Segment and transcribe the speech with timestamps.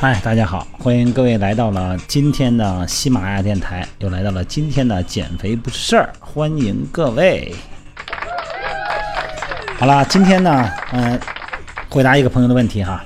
[0.00, 7.54] 嗨，大家好，欢迎各位来到了今天的喜马拉雅电台，又来到了今天的减肥不是事儿，欢迎各位。
[9.78, 11.20] 好了，今天呢，嗯，
[11.90, 13.04] 回答一个朋友的问题哈，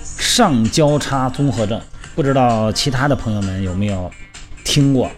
[0.00, 1.80] 上交叉综合症，
[2.14, 4.08] 不知道其他的朋友们有没有
[4.62, 5.10] 听过，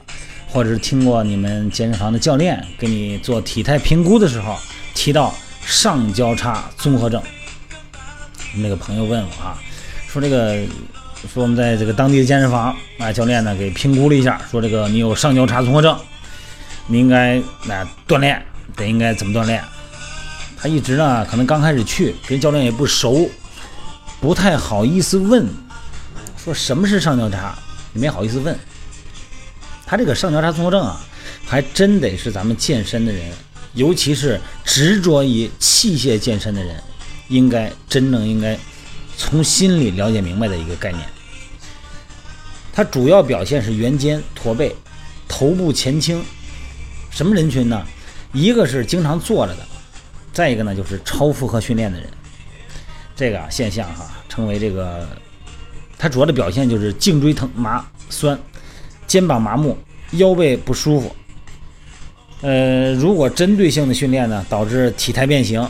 [0.49, 4.57] 或者是听过你们健身房的教练给你做体态评估的时候
[4.95, 7.23] 提到上交叉综合症？
[8.55, 9.61] 那个朋友问我啊。
[10.17, 10.57] 说这个，
[11.31, 15.95] 说我们在这个当地的健身房啊，教练呢给评估了一下，说这个你有上交叉综合症，
[16.87, 18.43] 你应该那锻炼
[18.75, 19.63] 得应该怎么锻炼？
[20.57, 23.29] 他一直呢可能刚开始去跟教练也不熟，
[24.19, 25.47] 不太好意思问，
[26.43, 27.55] 说什么是上交叉，
[27.93, 28.59] 也没好意思问。
[29.85, 30.99] 他这个上交叉综合症啊，
[31.45, 33.23] 还真得是咱们健身的人，
[33.75, 36.83] 尤其是执着于器械健身的人，
[37.29, 38.59] 应该真正应该。
[39.17, 41.03] 从心里了解明白的一个概念，
[42.73, 44.75] 它主要表现是圆肩、驼背、
[45.27, 46.23] 头部前倾。
[47.11, 47.85] 什么人群呢？
[48.33, 49.67] 一个是经常坐着的，
[50.33, 52.09] 再一个呢就是超负荷训练的人。
[53.15, 55.09] 这个现象哈，称为这个，
[55.97, 58.39] 它主要的表现就是颈椎疼、麻、酸，
[59.07, 59.79] 肩膀麻木，
[60.13, 61.17] 腰背不舒服。
[62.43, 65.67] 呃，如果针对性的训练呢，导致体态变形。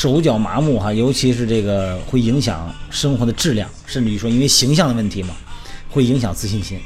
[0.00, 5.34] 手脚麻木哈，尤其是这个会影响生活的质量，甚至于说因为形象的问题嘛，
[5.90, 6.78] 会影响自信心。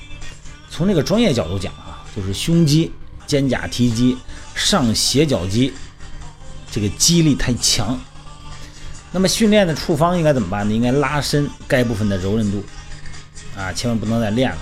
[0.71, 2.91] 从这个专业角度讲啊，就是胸肌、
[3.27, 4.17] 肩胛提肌、
[4.55, 5.75] 上斜角肌
[6.71, 8.01] 这个肌力太强。
[9.11, 10.75] 那么训练的处方应该怎么办呢？
[10.75, 12.65] 应该拉伸该部分的柔韧度
[13.55, 14.59] 啊，千万不能再练了。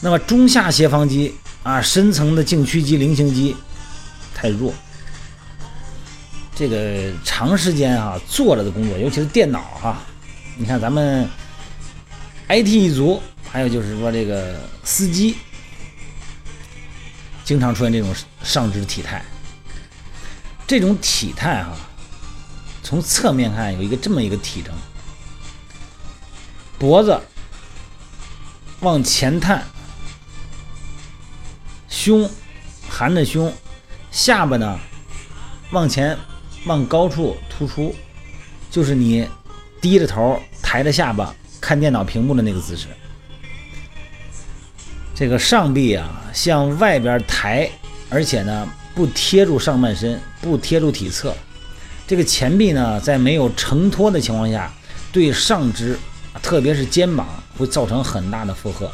[0.00, 1.34] 那么中下斜方肌
[1.64, 3.56] 啊，深层的颈屈肌、菱形肌
[4.32, 4.72] 太弱。
[6.56, 9.98] 这个长时间啊坐着的工作，尤其是电脑哈，
[10.56, 11.28] 你看咱们
[12.48, 13.20] IT 一族，
[13.50, 15.36] 还有就是说这个司机，
[17.42, 19.20] 经常出现这种上肢体态。
[20.64, 21.72] 这种体态哈，
[22.84, 24.72] 从侧面看有一个这么一个体征：
[26.78, 27.20] 脖子
[28.78, 29.64] 往前探，
[31.88, 32.30] 胸
[32.88, 33.52] 含着胸，
[34.12, 34.78] 下巴呢
[35.72, 36.16] 往前。
[36.66, 37.94] 往高处突出，
[38.70, 39.28] 就是你
[39.80, 42.88] 低着头、抬着下巴看电脑屏幕的那个姿势。
[45.14, 47.70] 这个上臂啊向外边抬，
[48.10, 51.34] 而且呢不贴住上半身，不贴住体侧。
[52.06, 54.72] 这个前臂呢在没有承托的情况下，
[55.12, 55.98] 对上肢，
[56.42, 58.90] 特别是肩膀会造成很大的负荷。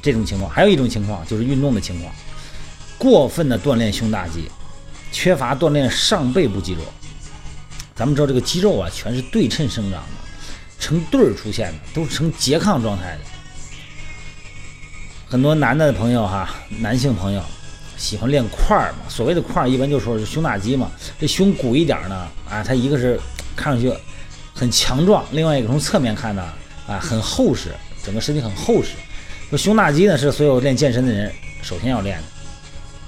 [0.00, 2.14] 这种情况还有一种情况就是运动的情况，
[2.96, 4.48] 过分的锻炼胸大肌。
[5.12, 6.80] 缺乏锻炼上背部肌肉，
[7.94, 13.20] 咱们知道这个肌肉啊，全是对称生长的，成对儿出现的，都是呈拮抗状态的。
[15.28, 16.48] 很多男的朋友哈，
[16.80, 17.42] 男性朋友
[17.96, 20.90] 喜欢练块儿嘛，所谓的块儿一般就说是胸大肌嘛。
[21.18, 23.18] 这胸鼓一点呢，啊，它一个是
[23.56, 23.92] 看上去
[24.54, 26.42] 很强壮，另外一个从侧面看呢，
[26.86, 27.74] 啊，很厚实，
[28.04, 28.90] 整个身体很厚实。
[29.48, 32.24] 说胸大肌呢，是所有练健身的人首先要练的，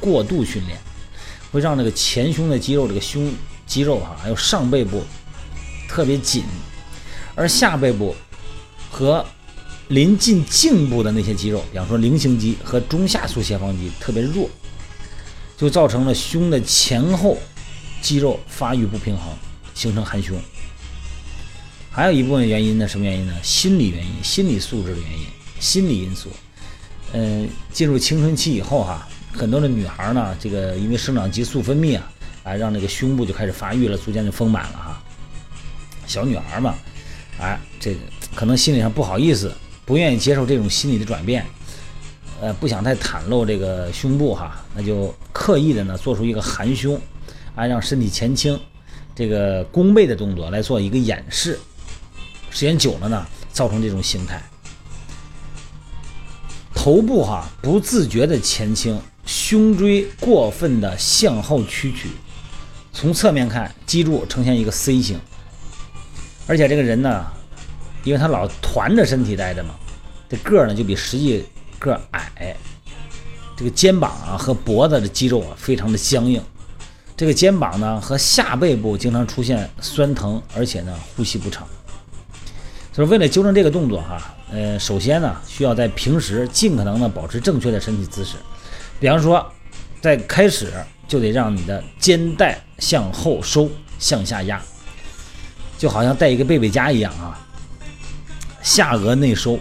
[0.01, 0.79] 过度训练。
[1.51, 3.33] 会让这个前胸的肌肉，这个胸
[3.67, 5.03] 肌肉哈，还有上背部
[5.89, 6.45] 特别紧，
[7.35, 8.15] 而下背部
[8.91, 9.25] 和
[9.89, 14.49] 临近颈部的那些肌肉，比方说菱形肌和中下束斜方肌特别弱，
[15.57, 17.39] 就造成了胸的前后
[18.03, 19.33] 肌肉发育不平衡，
[19.75, 20.39] 形成含胸。
[21.91, 23.35] 还有一部分原因呢，什么原因呢？
[23.43, 25.27] 心理原因，心理素质的原因，
[25.59, 26.29] 心理因素。
[27.13, 29.09] 嗯，进入青春期以后哈。
[29.39, 32.11] 很多的女孩呢，这个因为生长激素分泌啊，
[32.43, 35.01] 啊，让这个胸部就开始发育了，逐渐就丰满了哈。
[36.09, 36.75] 小女孩嘛，
[37.39, 38.01] 哎，这个
[38.35, 39.55] 可能心理上不好意思，
[39.85, 41.47] 不愿意接受这种心理的转变，
[42.41, 47.01] 呃，不想太袒露这个胸部哈，那就刻意的呢做出一个含胸，
[47.55, 48.59] 啊，让身体前倾，
[49.15, 51.57] 这个弓背的动作来做一个掩饰，
[52.51, 54.43] 时间久了呢，造成这种形态。
[56.75, 59.01] 头部哈不自觉的前倾。
[59.29, 62.09] 胸椎过分的向后屈曲，
[62.95, 65.21] 从侧面看，脊柱呈现一个 C 型，
[66.47, 67.27] 而且这个人呢，
[68.05, 69.75] 因为他老团着身体待着嘛，
[70.31, 71.45] 这个呢就比实际
[71.79, 72.57] 个矮，
[73.55, 76.43] 这个肩膀啊和脖子的肌肉啊非常的僵硬，
[77.15, 81.69] 这个肩膀呢和下背部经常出现酸疼，而且呢呼吸不畅。
[82.95, 88.37] 所以为了纠正这个动作哈，呃，首先呢需要在平时尽可能的保持正确的身体姿势。
[89.01, 89.45] 比方说，
[90.01, 90.73] 在开始
[91.07, 94.61] 就得让你的肩带向后收，向下压，
[95.79, 97.39] 就好像带一个背背夹一样啊，
[98.63, 99.59] 下颚内收，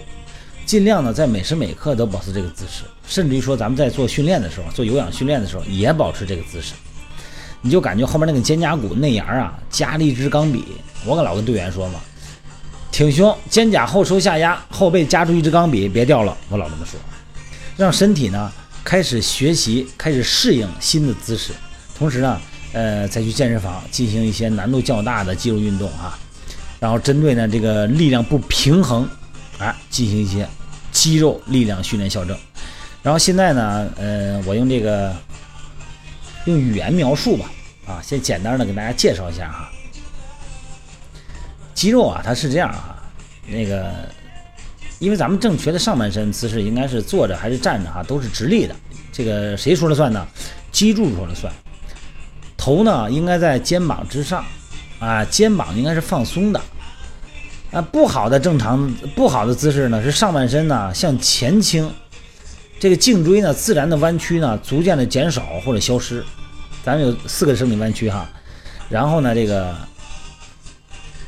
[0.66, 6.74] 尽量呢在每时每刻都保持这个姿势，甚至于说咱们在做训练的时候，做有氧训练的时候也保持这个姿势，
[7.62, 10.66] 你就感觉后面那个肩胛骨内沿啊夹了一支钢笔。
[11.06, 12.00] 我跟老跟队员说嘛，
[12.92, 16.36] 挺胸，肩胛后收下压，后背夹住一支钢笔，别掉了。
[16.50, 17.00] 我老这么说，
[17.78, 18.52] 让身体呢
[18.88, 21.52] 开始学习，开始适应新的姿势，
[21.98, 22.40] 同时呢。
[22.74, 26.20] 呃，再去健身房进行一些难度较大的肌肉运动啊，
[26.80, 29.10] 然后针对呢这个力量不平衡，
[29.58, 30.48] 啊，进行一些
[30.92, 32.38] 肌肉力量训练校正。
[33.02, 35.16] 然后现在呢，呃，我用这个
[36.46, 37.50] 用语言描述吧，
[37.88, 39.72] 啊，先简单的给大家介绍一下哈。
[41.74, 43.02] 肌肉啊，它是这样啊，
[43.48, 43.92] 那个，
[45.00, 48.76] 因为咱们正确的上半身姿势应该是坐着还是站着哈，都是直立的。
[49.12, 50.28] 这个谁说了算呢？
[50.72, 51.52] 脊柱说了算。
[52.58, 54.44] 头呢应该在肩膀之上，
[55.00, 56.60] 啊，肩膀应该是放松的，
[57.72, 61.90] 啊，不好的正常不好的姿势呢是上半身呢向前倾，
[62.80, 66.26] 这个颈椎呢自然的弯曲呢逐渐的减少或者消失，
[66.84, 68.28] 咱们有四个生理弯曲哈，
[68.90, 69.74] 然后呢这个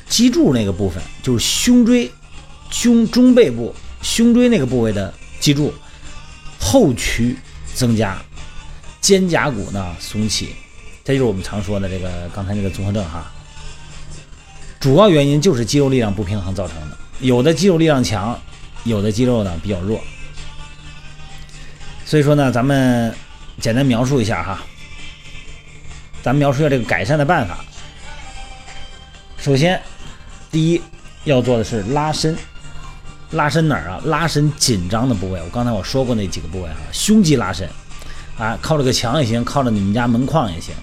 [0.07, 2.11] 脊柱那个部分就是胸椎，
[2.69, 5.73] 胸中背部胸椎那个部位的脊柱
[6.59, 7.35] 后屈
[7.73, 8.21] 增加，
[9.01, 10.55] 肩胛骨呢耸起。
[11.03, 13.31] 这就是我们常说的这个刚才那个综合症哈，
[14.79, 16.97] 主要原因就是肌肉力量不平衡造成的。
[17.19, 18.39] 有的肌肉力量强，
[18.83, 19.99] 有的肌肉呢比较弱。
[22.05, 23.13] 所以说呢，咱们
[23.59, 24.63] 简单描述一下哈，
[26.21, 27.63] 咱们描述一下这个改善的办法。
[29.37, 29.81] 首先，
[30.51, 30.81] 第一
[31.23, 32.37] 要做的是拉伸，
[33.31, 34.01] 拉伸哪儿啊？
[34.05, 35.39] 拉伸紧张的部位。
[35.41, 37.69] 我刚才我说过那几个部位哈，胸肌拉伸，
[38.37, 40.73] 啊，靠着个墙也行，靠着你们家门框也行。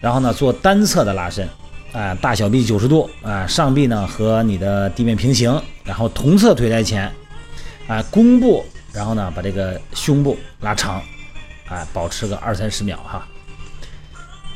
[0.00, 1.48] 然后呢，做单侧的拉伸，
[1.92, 7.10] 啊，大小臂九十度，啊，上臂呢和你的地面平行，然后同侧腿在前，
[7.86, 11.02] 啊，弓步，然后呢把这个胸部拉长，
[11.68, 13.26] 啊，保持个二三十秒哈。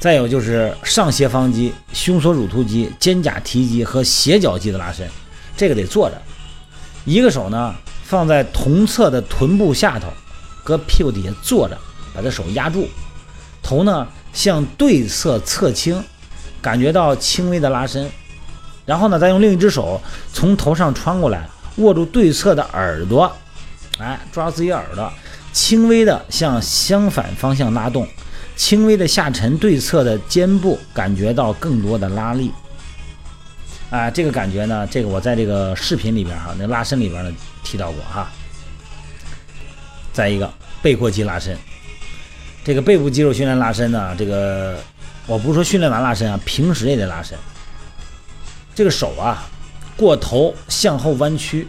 [0.00, 5.08] 再有就是上斜方肌、胸锁乳突肌、肩胛提肌和斜角肌的拉伸，
[5.56, 6.16] 这个得坐着，
[7.08, 7.74] 一个手呢
[8.04, 10.08] 放在同侧的臀部下头，
[10.62, 11.76] 搁屁股底下坐着，
[12.14, 12.86] 把这手压住，
[13.62, 14.06] 头呢。
[14.30, 16.00] 向对侧侧倾，
[16.60, 18.08] 感觉到轻微的拉伸，
[18.84, 20.00] 然后呢，再用另一只手
[20.32, 23.32] 从头上穿过来，握住对侧的耳朵，
[23.98, 25.10] 哎，抓自己耳朵，
[25.50, 28.06] 轻微的向相反方向拉动，
[28.54, 32.52] 轻微的下沉对侧的肩部，感觉到更多的拉力。
[33.90, 37.32] 啊，这个感觉呢，这个我在这个视频里边哈，那拉伸里边呢
[37.64, 38.30] 提到过哈。
[40.12, 40.52] 再一个
[40.82, 41.56] 背阔肌拉伸。
[42.64, 44.78] 这个背部肌肉训练拉伸呢，这个
[45.26, 47.38] 我不是说训练完拉伸啊，平时也得拉伸。
[48.74, 49.48] 这个手啊，
[49.96, 51.66] 过头向后弯曲，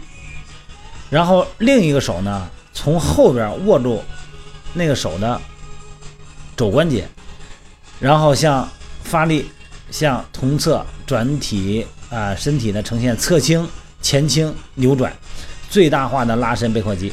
[1.08, 4.02] 然后另一个手呢，从后边握住
[4.74, 5.40] 那个手的
[6.54, 7.08] 肘关节，
[7.98, 8.68] 然后向
[9.02, 9.50] 发力
[9.90, 13.66] 向同侧转体啊，身体呢呈现侧倾、
[14.02, 15.12] 前倾、扭转，
[15.70, 17.12] 最大化的拉伸背阔肌。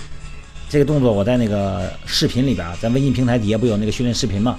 [0.70, 4.58] 这个动作我在那个视频里边啊，在微信平台底下不有那个训练视频吗？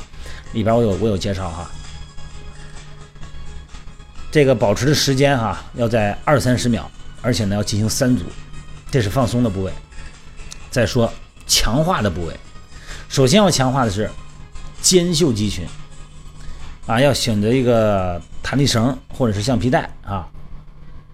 [0.53, 1.71] 里边我有我有介绍哈。
[4.31, 6.91] 这个保持的时间哈要在二三十秒，
[7.21, 8.25] 而且呢要进行三组，
[8.91, 9.73] 这是放松的部位。
[10.71, 11.13] 再说
[11.47, 12.35] 强化的部位，
[13.09, 14.09] 首先要强化的是
[14.81, 15.67] 肩袖肌群
[16.89, 20.29] 啊，要选择一个弹力绳或者是橡皮带啊，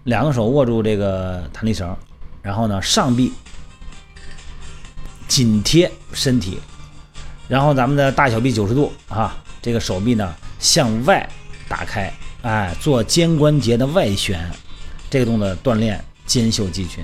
[0.05, 1.95] 两个手握住这个弹力绳，
[2.41, 3.31] 然后呢上臂。
[5.27, 6.59] 紧贴身体，
[7.47, 11.27] 然后咱们的大小臂九十度啊，这个手臂呢向外
[11.67, 12.13] 打开，
[12.43, 14.39] 哎，做肩关节的外旋，
[15.09, 17.03] 这个动作锻炼肩袖肌群，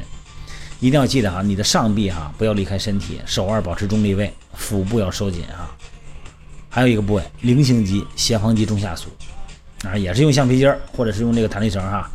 [0.79, 5.75] 一定要记得哈，你的上臂哈不要离开身体，手腕保持中立位，腹部要收紧啊。
[6.73, 9.09] 还有一个部位，菱形肌、斜方肌中下束
[9.83, 12.09] 啊，也是用橡皮筋儿或者是用这个弹力绳哈，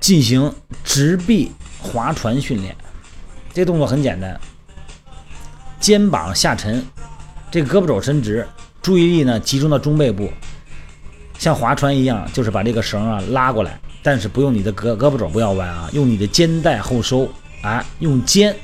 [0.00, 0.50] 进行
[0.82, 2.74] 直臂划船训练。
[3.52, 4.40] 这动作很简单，
[5.78, 6.82] 肩膀下沉，
[7.50, 8.46] 这个胳膊肘伸直，
[8.80, 10.32] 注意力呢集中到中背部，
[11.38, 17.28] 像划船一样，就是把这个绳啊拉过来，但是不用你的胳胳膊肘不要弯啊，用你的肩带后收，
[17.60, 18.56] 啊，用肩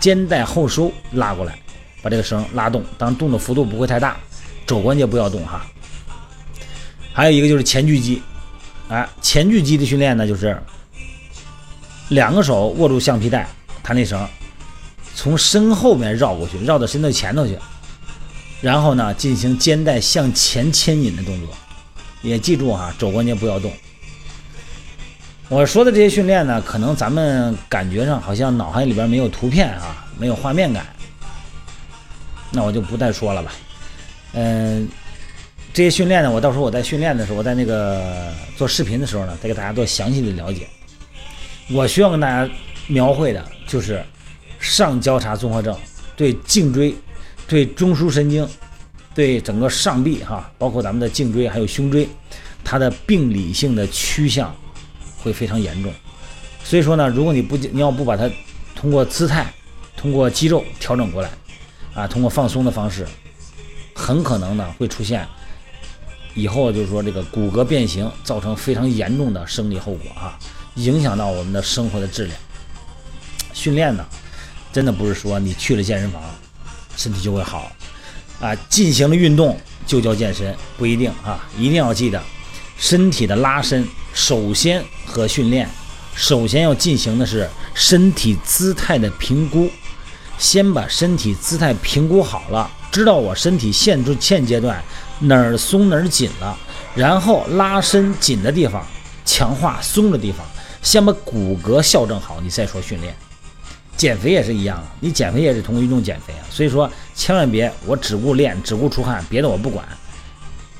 [0.00, 1.58] 肩带后收拉过来，
[2.02, 4.16] 把这个绳拉动，当动的幅度不会太大，
[4.66, 5.64] 肘关节不要动哈。
[7.12, 8.20] 还有一个就是前锯肌，
[8.88, 10.60] 哎，前锯肌的训练呢，就是
[12.08, 13.48] 两个手握住橡皮带。
[13.84, 14.28] 弹力绳
[15.12, 17.58] 从身后面绕过去，绕到身的前头去，
[18.60, 21.48] 然后呢进行肩带向前牵引的动作。
[22.22, 23.72] 也记住哈，肘关节不要动。
[25.48, 30.86] 我说的这些训练呢，可能咱们感觉上好像脑海里边没有图片啊，没有画面感，
[32.52, 33.52] 那我就不再说了吧。
[34.34, 34.88] 嗯，
[35.72, 40.66] 这些训练呢，我到时候我在训练的时候，我在那个做视频的时候呢，再给大家做详细的了解。
[41.70, 42.50] 我需要跟大家
[42.88, 44.04] 描绘的就是
[44.58, 45.76] 上交叉综合症
[46.14, 46.94] 对颈椎、
[47.46, 48.46] 对中枢神经、
[49.14, 52.06] 对整个上臂哈，包括咱们的颈椎还有胸椎，
[52.62, 54.54] 它的病理性的趋向
[55.22, 55.92] 会非常严重。
[56.64, 58.30] 所以说呢，如果你不你要不把它
[58.74, 59.52] 通过姿态、
[59.96, 61.30] 通过肌肉调整过来
[61.94, 63.06] 啊，通过放松的方式，
[63.94, 65.26] 很可能呢会出现
[66.34, 70.38] 以后就是说这个骨骼变形，造成非常严重的生理后果啊。
[70.76, 72.34] 影响到我们的生活的质量。
[73.52, 74.04] 训练呢，
[74.72, 76.22] 真的不是说你去了健身房，
[76.96, 77.70] 身体就会好
[78.40, 78.54] 啊。
[78.70, 81.46] 进行了运动就叫健身，不一定啊。
[81.58, 82.22] 一定要记得，
[82.78, 85.68] 身体的拉伸首先和训练，
[86.14, 89.70] 首先要进行的是身体姿态的评估。
[90.42, 94.82] 先把身体姿态评估好了，知道我身体现现阶段
[95.20, 96.58] 哪儿松哪儿紧了，
[96.96, 98.84] 然后拉伸紧的地方，
[99.24, 100.44] 强化松的地方。
[100.82, 103.14] 先把骨骼校正好，你再说训练。
[103.96, 106.42] 减肥也是一样，你减肥也是通过运动减肥啊。
[106.50, 109.86] 所以说，千万别我只顾练，只顾出汗，别的我不管。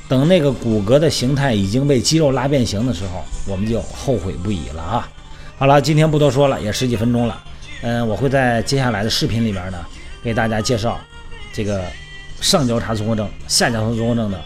[0.09, 5.09] 等那个骨骼的形态已经被肌肉拉变形的时候，我们就后悔不已了啊。
[5.57, 7.40] 好了，今天不多说了，也十几分钟了。
[7.83, 9.85] 嗯，我会在接下来的视频里边呢，
[10.23, 10.99] 给大家介绍
[11.53, 11.85] 这个
[12.41, 14.41] 上交叉综合症、下交叉综合症的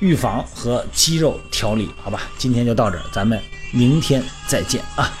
[0.00, 2.22] 预防和肌肉调理，好吧？
[2.38, 3.40] 今天就到这儿，咱们。
[3.72, 5.12] 明天再见啊！